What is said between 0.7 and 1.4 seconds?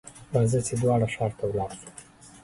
دواړه ښار